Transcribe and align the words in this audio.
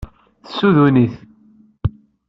Tessudun-it. 0.43 1.15